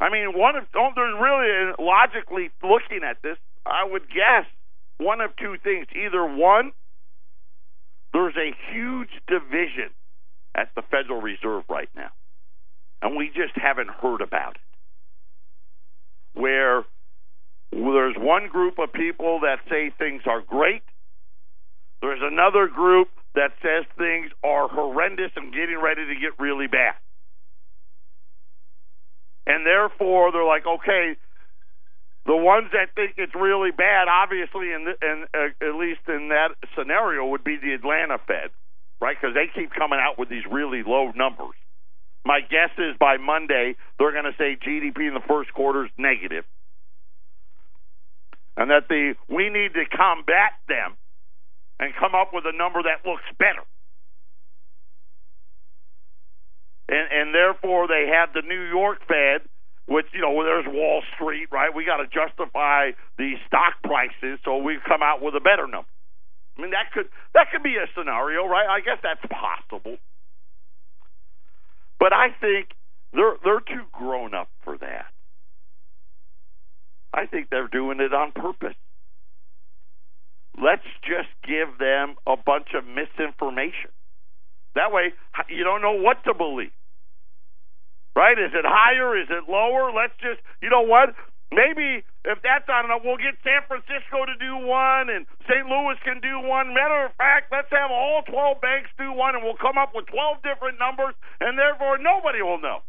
[0.00, 4.46] I mean, one of oh, there's really uh, logically looking at this, I would guess
[4.98, 5.86] one of two things.
[5.94, 6.72] Either one,
[8.12, 9.90] there's a huge division
[10.54, 12.10] at the Federal Reserve right now,
[13.02, 16.40] and we just haven't heard about it.
[16.40, 16.84] Where
[17.72, 20.82] there's one group of people that say things are great,
[22.00, 23.08] there's another group
[23.38, 26.98] that says things are horrendous and getting ready to get really bad.
[29.46, 31.14] And therefore, they're like, okay,
[32.26, 36.58] the ones that think it's really bad, obviously, in, in uh, at least in that
[36.76, 38.50] scenario, would be the Atlanta Fed,
[39.00, 39.16] right?
[39.18, 41.56] Because they keep coming out with these really low numbers.
[42.26, 45.90] My guess is by Monday they're going to say GDP in the first quarter is
[45.96, 46.44] negative,
[48.56, 50.98] and that the we need to combat them
[51.78, 53.62] and come up with a number that looks better.
[56.88, 59.48] And, and therefore, they have the New York Fed
[59.88, 61.74] which you know there's Wall Street, right?
[61.74, 65.88] We got to justify the stock prices, so we come out with a better number.
[66.56, 68.68] I mean that could that could be a scenario, right?
[68.68, 69.96] I guess that's possible.
[71.98, 72.68] But I think
[73.14, 75.06] they're they're too grown up for that.
[77.14, 78.76] I think they're doing it on purpose.
[80.58, 83.94] Let's just give them a bunch of misinformation.
[84.74, 85.14] That way,
[85.48, 86.74] you don't know what to believe.
[88.14, 88.34] Right?
[88.34, 89.14] Is it higher?
[89.14, 89.94] Is it lower?
[89.94, 91.14] Let's just, you know what?
[91.54, 95.64] Maybe if that's not enough, we'll get San Francisco to do one and St.
[95.64, 96.74] Louis can do one.
[96.74, 100.10] Matter of fact, let's have all 12 banks do one and we'll come up with
[100.12, 102.84] 12 different numbers and therefore nobody will know.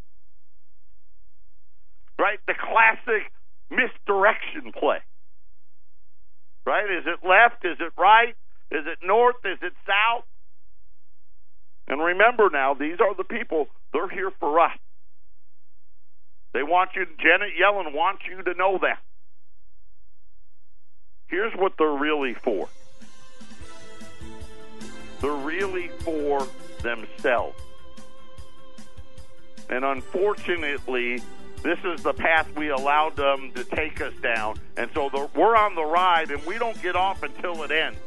[2.18, 2.42] Right?
[2.50, 3.32] The classic
[3.72, 5.00] misdirection play.
[6.66, 6.90] Right?
[6.90, 7.66] Is it left?
[7.66, 8.36] Is it right?
[8.72, 9.38] Is it north?
[9.46, 10.26] Is it south?
[11.88, 14.78] And remember now, these are the people, they're here for us.
[16.54, 19.00] They want you, Janet Yellen wants you to know that.
[21.28, 22.70] Here's what they're really for
[25.22, 26.48] they're really for
[26.82, 27.60] themselves.
[29.70, 31.22] And unfortunately,
[31.62, 34.60] this is the path we allowed them to take us down.
[34.78, 38.00] And so the, we're on the ride, and we don't get off until it ends.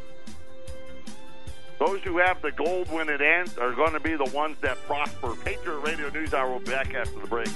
[1.79, 4.79] Those who have the gold when it ends are going to be the ones that
[4.87, 5.35] prosper.
[5.45, 7.49] Patriot Radio News Hour will be back after the break.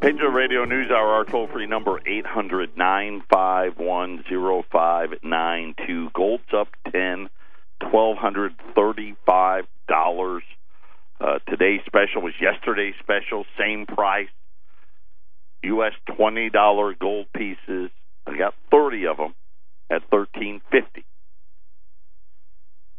[0.00, 6.10] Patriot Radio News Hour, our toll free number, 800 951 0592.
[6.12, 7.28] Gold's up 10
[7.92, 10.40] $1,235.
[11.20, 14.28] Uh, today's special was yesterday's special, same price.
[15.62, 15.92] U.S.
[16.16, 17.90] twenty dollar gold pieces.
[18.26, 19.34] I got thirty of them
[19.90, 21.04] at thirteen fifty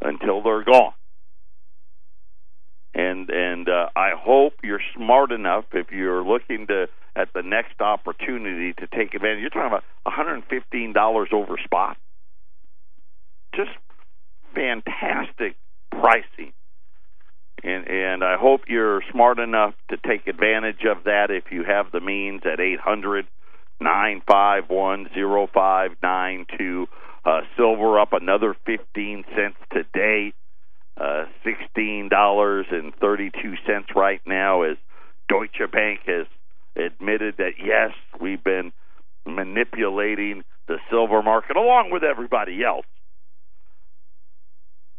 [0.02, 0.94] until they're gone.
[2.94, 7.82] And and uh, I hope you're smart enough if you're looking to at the next
[7.82, 9.42] opportunity to take advantage.
[9.42, 11.98] You're talking about 115 dollars over spot.
[13.56, 13.72] Just
[14.56, 15.56] fantastic
[15.92, 16.54] pricing
[17.66, 21.92] and and I hope you're smart enough to take advantage of that if you have
[21.92, 23.26] the means at eight hundred
[23.82, 26.88] nine five one zero five nine two.
[27.26, 30.32] Uh, silver up another fifteen cents today,
[30.96, 34.62] uh, sixteen dollars and thirty two cents right now.
[34.62, 34.78] As
[35.28, 36.28] Deutsche Bank has
[36.76, 38.72] admitted that yes, we've been
[39.26, 42.86] manipulating the silver market along with everybody else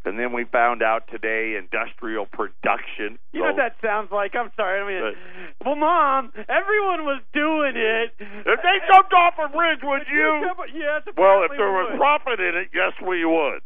[0.07, 3.19] And then we found out today industrial production.
[3.33, 4.37] You know what that sounds like?
[4.39, 4.79] I'm sorry.
[4.79, 5.17] I mean,
[5.65, 8.15] well, Mom, everyone was doing it.
[8.21, 10.47] If they jumped off a bridge, would you?
[10.73, 11.03] Yes.
[11.19, 11.99] Well, if there was would.
[11.99, 13.61] profit in it, yes, we would.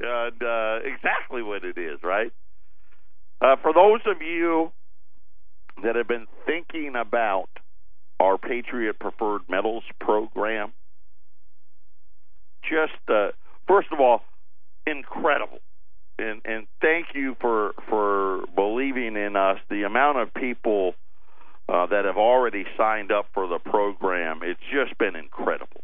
[0.00, 2.32] And uh, exactly what it is, right?
[3.42, 4.72] Uh, for those of you
[5.82, 7.50] that have been thinking about
[8.18, 10.72] our Patriot Preferred Metals program,
[12.62, 13.32] just uh,
[13.68, 14.22] first of all,
[14.86, 15.58] incredible.
[16.18, 19.58] And and thank you for for believing in us.
[19.68, 20.94] The amount of people
[21.68, 25.82] uh, that have already signed up for the program, it's just been incredible.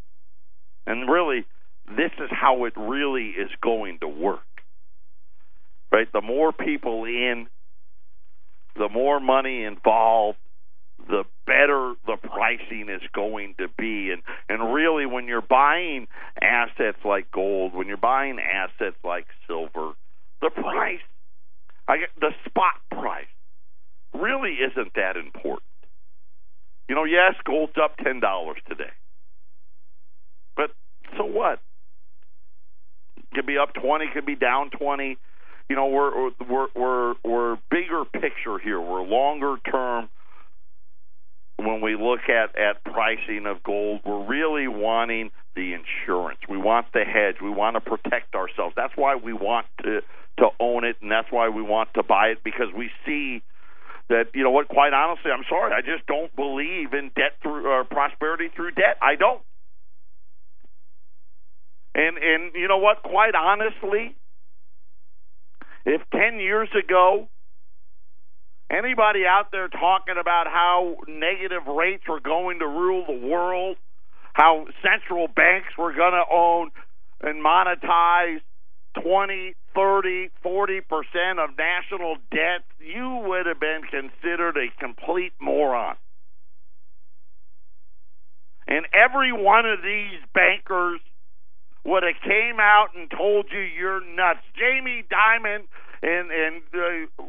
[0.85, 1.45] And really,
[1.87, 4.39] this is how it really is going to work.
[5.91, 6.07] Right?
[6.13, 7.47] The more people in,
[8.77, 10.37] the more money involved,
[11.09, 14.11] the better the pricing is going to be.
[14.11, 16.07] And and really when you're buying
[16.41, 19.93] assets like gold, when you're buying assets like silver,
[20.41, 20.99] the price
[21.87, 23.25] I the spot price
[24.13, 25.67] really isn't that important.
[26.87, 28.91] You know, yes, gold's up ten dollars today.
[30.55, 30.71] But
[31.17, 31.59] so what?
[33.33, 35.17] Could be up twenty, could be down twenty.
[35.69, 38.79] You know, we're we're we're we're bigger picture here.
[38.79, 40.09] We're longer term
[41.57, 44.01] when we look at at pricing of gold.
[44.05, 46.39] We're really wanting the insurance.
[46.49, 47.41] We want the hedge.
[47.41, 48.73] We want to protect ourselves.
[48.75, 50.01] That's why we want to
[50.39, 53.43] to own it, and that's why we want to buy it because we see
[54.09, 54.67] that you know what.
[54.67, 58.97] Quite honestly, I'm sorry, I just don't believe in debt through prosperity through debt.
[59.01, 59.41] I don't.
[61.93, 63.03] And and you know what?
[63.03, 64.15] Quite honestly,
[65.85, 67.27] if ten years ago
[68.71, 73.75] anybody out there talking about how negative rates were going to rule the world,
[74.33, 76.71] how central banks were going to own
[77.21, 78.41] and monetize
[79.01, 80.81] 20, 30, 40%
[81.43, 85.95] of national debt, you would have been considered a complete moron.
[88.67, 91.01] And every one of these bankers
[91.83, 94.39] would have came out and told you you're nuts.
[94.55, 95.65] Jamie Dimon
[96.03, 97.23] and and uh,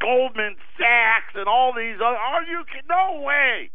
[0.00, 2.16] Goldman Sachs and all these other.
[2.16, 3.70] Are you no way?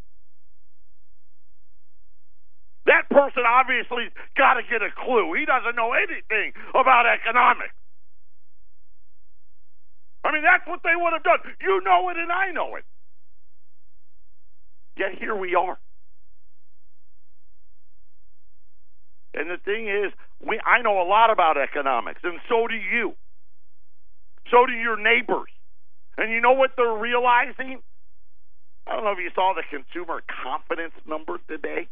[2.85, 5.33] That person obviously got to get a clue.
[5.33, 7.73] He doesn't know anything about economics.
[10.23, 11.39] I mean, that's what they would have done.
[11.61, 12.83] You know it, and I know it.
[14.97, 15.77] Yet here we are.
[19.33, 20.13] And the thing is,
[20.45, 23.13] we I know a lot about economics, and so do you.
[24.51, 25.49] So do your neighbors.
[26.17, 27.81] And you know what they're realizing?
[28.85, 31.87] I don't know if you saw the consumer confidence number today.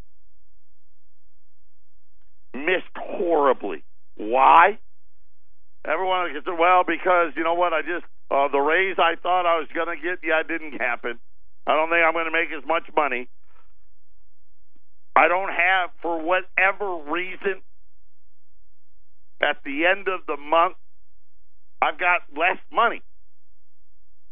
[2.54, 3.84] Missed horribly.
[4.18, 4.78] Why?
[5.86, 6.60] Everyone gets it.
[6.60, 7.74] Well, because you know what?
[7.74, 10.80] I just uh, the raise I thought I was going to get, yeah, it didn't
[10.80, 11.20] happen.
[11.68, 13.28] I don't think I'm going to make as much money.
[15.16, 17.60] I don't have, for whatever reason,
[19.42, 20.76] at the end of the month,
[21.82, 23.02] I've got less money.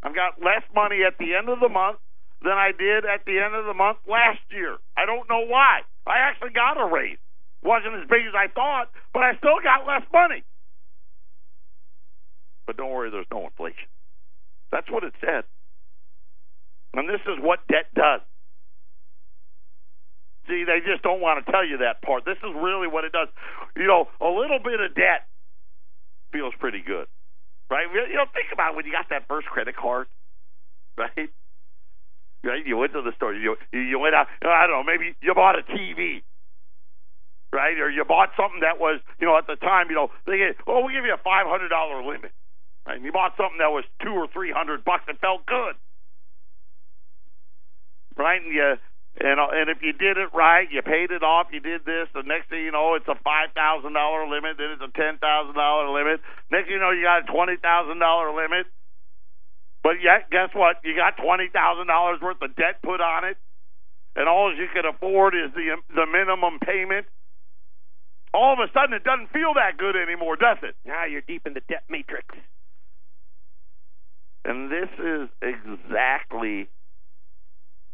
[0.01, 1.99] I've got less money at the end of the month
[2.41, 4.77] than I did at the end of the month last year.
[4.95, 5.81] I don't know why.
[6.07, 7.19] I actually got a raise.
[7.63, 10.43] Wasn't as big as I thought, but I still got less money.
[12.65, 13.89] But don't worry, there's no inflation.
[14.71, 15.43] That's what it said.
[16.93, 18.21] And this is what debt does.
[20.47, 22.25] See, they just don't want to tell you that part.
[22.25, 23.27] This is really what it does.
[23.77, 25.29] You know, a little bit of debt
[26.33, 27.05] feels pretty good,
[27.69, 27.85] right?
[27.93, 30.07] You know, think about when you got that first credit card,
[30.97, 31.29] right?
[32.43, 32.65] Right?
[32.65, 33.33] You went to the store.
[33.33, 34.27] You you went out.
[34.41, 34.83] I don't know.
[34.83, 36.23] Maybe you bought a TV,
[37.53, 37.77] right?
[37.79, 40.57] Or you bought something that was, you know, at the time, you know, they get,
[40.67, 42.31] oh, we give you a five hundred dollar limit,
[42.85, 42.97] right?
[42.97, 45.05] And you bought something that was two or three hundred bucks.
[45.07, 45.75] It felt good,
[48.17, 48.41] right?
[48.41, 48.75] And you
[49.19, 51.47] and uh, and if you did it right, you paid it off.
[51.51, 52.07] You did this.
[52.13, 54.55] The next thing you know, it's a five thousand dollar limit.
[54.57, 56.21] Then it's a ten thousand dollar limit.
[56.51, 58.69] Next thing you know, you got a twenty thousand dollar limit.
[59.83, 60.77] But yet, guess what?
[60.83, 63.37] You got twenty thousand dollars worth of debt put on it,
[64.15, 67.07] and all you can afford is the the minimum payment.
[68.33, 70.75] All of a sudden, it doesn't feel that good anymore, does it?
[70.85, 72.27] Now you're deep in the debt matrix.
[74.45, 76.69] And this is exactly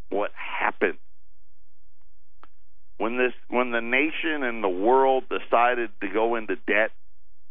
[0.10, 0.98] what happened
[2.98, 6.92] when this when the nation and the world decided to go into debt.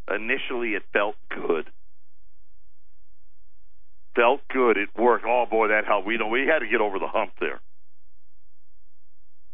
[0.09, 1.66] Initially, it felt good.
[4.14, 4.76] Felt good.
[4.76, 5.24] It worked.
[5.26, 6.07] Oh boy, that helped.
[6.07, 7.61] We know we had to get over the hump there.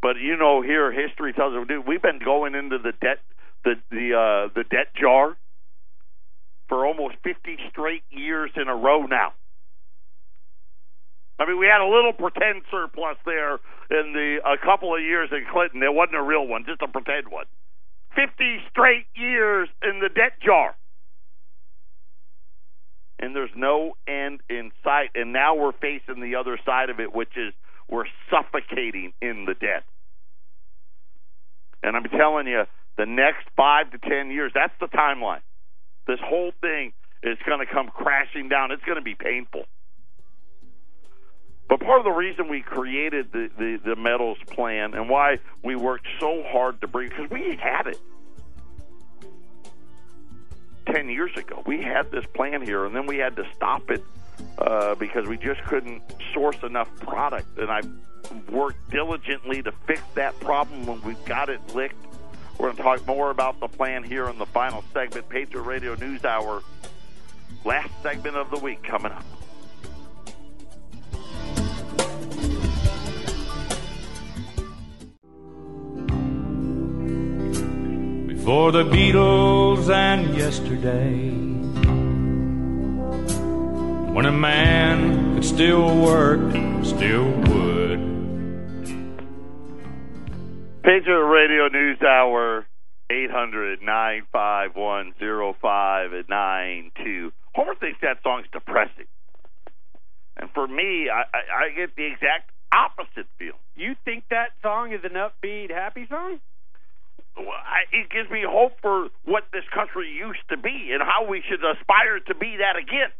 [0.01, 3.19] But you know, here history tells us we've been going into the debt
[3.63, 5.37] the the uh, the debt jar
[6.67, 9.33] for almost 50 straight years in a row now.
[11.37, 13.55] I mean, we had a little pretend surplus there
[13.89, 15.83] in the a couple of years in Clinton.
[15.83, 17.45] It wasn't a real one, just a pretend one.
[18.15, 20.75] 50 straight years in the debt jar.
[23.19, 25.11] And there's no end in sight.
[25.15, 27.53] And now we're facing the other side of it, which is
[27.91, 29.83] we're suffocating in the debt.
[31.83, 32.63] And I'm telling you,
[32.97, 35.41] the next five to ten years, that's the timeline.
[36.07, 38.71] This whole thing is going to come crashing down.
[38.71, 39.65] It's going to be painful.
[41.69, 45.75] But part of the reason we created the, the, the metals plan and why we
[45.75, 47.99] worked so hard to bring, because we had it
[50.87, 51.63] 10 years ago.
[51.65, 54.03] We had this plan here, and then we had to stop it
[54.57, 56.01] uh, because we just couldn't
[56.33, 57.57] source enough product.
[57.57, 57.89] And I've
[58.49, 61.95] worked diligently to fix that problem when we've got it licked.
[62.57, 65.95] We're going to talk more about the plan here in the final segment, Patriot Radio
[65.95, 66.61] News Hour.
[67.65, 69.25] Last segment of the week coming up.
[78.27, 81.29] Before the Beatles and yesterday,
[84.13, 86.41] when a man could still work,
[86.83, 87.99] still would.
[90.83, 92.65] Patriot Radio News Hour,
[93.09, 95.13] 800 951
[95.61, 97.31] 0592.
[97.55, 99.07] Homer thinks that song's depressing.
[100.35, 103.55] And for me, I, I, I get the exact opposite feel.
[103.75, 106.39] You think that song is an upbeat, happy song?
[107.37, 111.27] Well, I, it gives me hope for what this country used to be and how
[111.29, 113.11] we should aspire to be that again.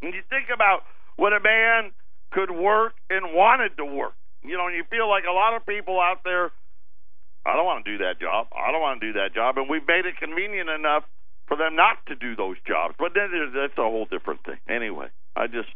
[0.00, 0.82] When you think about
[1.16, 1.92] when a man
[2.30, 5.64] could work and wanted to work, you know, and you feel like a lot of
[5.66, 6.50] people out there,
[7.44, 8.48] I don't want to do that job.
[8.52, 11.04] I don't want to do that job, and we've made it convenient enough
[11.46, 12.94] for them not to do those jobs.
[12.98, 14.58] But then that's a whole different thing.
[14.68, 15.68] Anyway, I just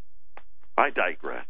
[0.76, 1.46] I digress.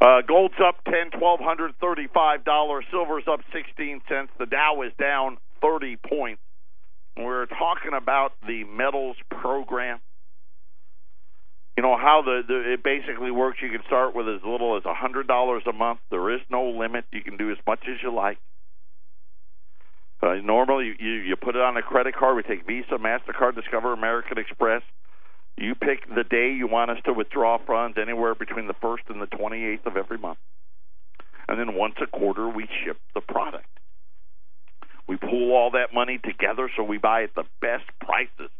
[0.00, 2.84] Uh, gold's up ten, twelve hundred thirty-five dollars.
[2.90, 4.32] Silver's up sixteen cents.
[4.38, 6.42] The Dow is down thirty points.
[7.16, 10.00] We're talking about the metals program.
[11.76, 13.58] You know how the, the it basically works.
[13.60, 16.00] You can start with as little as a hundred dollars a month.
[16.10, 17.04] There is no limit.
[17.12, 18.38] You can do as much as you like.
[20.22, 22.36] Uh, normally, you, you put it on a credit card.
[22.36, 24.82] We take Visa, Mastercard, Discover, American Express.
[25.56, 29.20] You pick the day you want us to withdraw funds anywhere between the 1st and
[29.20, 30.38] the 28th of every month.
[31.46, 33.68] And then once a quarter, we ship the product.
[35.06, 38.50] We pool all that money together so we buy at the best prices,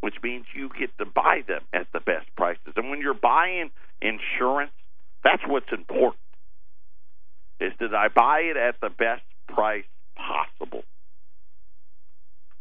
[0.00, 2.72] which means you get to buy them at the best prices.
[2.76, 3.70] And when you're buying
[4.00, 4.72] insurance,
[5.22, 6.20] that's what's important.
[7.60, 9.84] Is that I buy it at the best price
[10.16, 10.82] possible.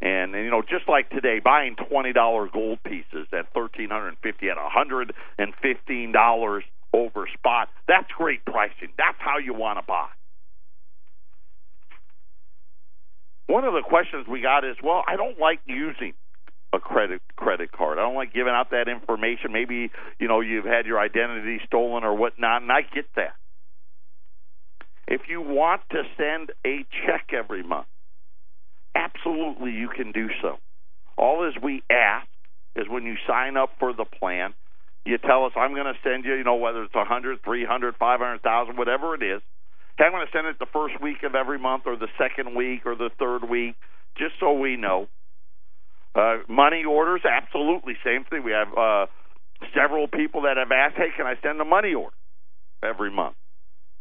[0.01, 4.09] And, and you know, just like today, buying twenty dollar gold pieces at thirteen hundred
[4.09, 6.63] and fifty at a hundred and fifteen dollars
[6.93, 7.69] over spot.
[7.87, 8.89] That's great pricing.
[8.97, 10.07] That's how you want to buy.
[13.47, 16.13] One of the questions we got is, well, I don't like using
[16.73, 17.97] a credit credit card.
[17.97, 19.51] I don't like giving out that information.
[19.51, 23.33] Maybe you know you've had your identity stolen or whatnot, and I get that.
[25.07, 27.87] If you want to send a check every month,
[28.95, 30.57] absolutely you can do so.
[31.17, 32.27] All as we ask
[32.75, 34.53] is when you sign up for the plan,
[35.05, 37.65] you tell us I'm going to send you, you know, whether it's a hundred, three
[37.65, 39.41] hundred, five hundred thousand, whatever it is.
[39.99, 42.85] I'm going to send it the first week of every month, or the second week,
[42.85, 43.75] or the third week,
[44.17, 45.09] just so we know.
[46.15, 48.43] Uh, money orders, absolutely same thing.
[48.43, 49.05] We have uh,
[49.75, 52.15] several people that have asked, "Hey, can I send a money order
[52.83, 53.35] every month?"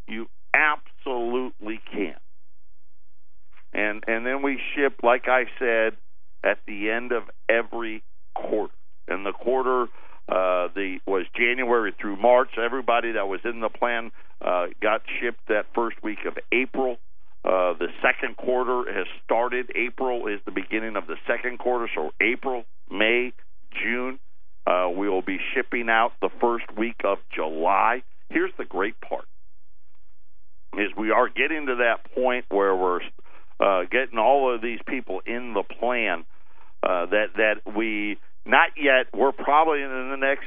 [0.07, 2.15] You absolutely can
[3.73, 5.97] and and then we ship, like I said,
[6.43, 8.03] at the end of every
[8.35, 8.73] quarter.
[9.07, 9.83] And the quarter
[10.27, 12.51] uh, the was January through March.
[12.57, 16.97] Everybody that was in the plan uh, got shipped that first week of April.
[17.49, 19.71] Uh, the second quarter has started.
[19.73, 23.33] April is the beginning of the second quarter, so April, May,
[23.81, 24.19] June.
[24.67, 28.03] Uh, we will be shipping out the first week of July.
[28.29, 29.25] Here's the great part:
[30.77, 33.01] is we are getting to that point where we're
[33.59, 36.25] uh, getting all of these people in the plan
[36.83, 39.07] uh, that that we not yet.
[39.11, 40.45] We're probably in the next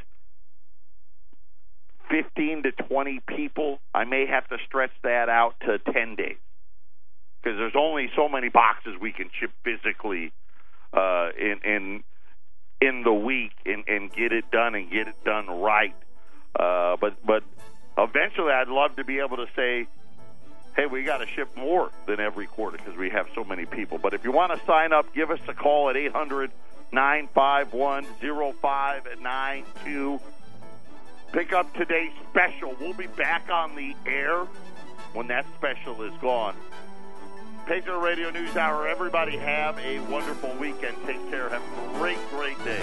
[2.09, 3.80] fifteen to twenty people.
[3.92, 6.36] I may have to stretch that out to ten days
[7.43, 10.32] because there's only so many boxes we can ship physically
[10.93, 12.05] uh, in in
[12.80, 15.95] in the week and, and get it done and get it done right.
[16.59, 17.43] Uh, but but
[17.99, 19.86] eventually, I'd love to be able to say
[20.76, 23.99] hey, we got to ship more than every quarter because we have so many people.
[23.99, 26.51] But if you want to sign up, give us a call at 800
[26.93, 30.20] 951 0592.
[31.32, 32.76] Pick up today's special.
[32.78, 34.47] We'll be back on the air
[35.14, 36.55] when that special is gone.
[37.66, 38.88] Patriot Radio News Hour.
[38.88, 40.96] Everybody have a wonderful weekend.
[41.06, 41.48] Take care.
[41.48, 42.82] Have a great, great day.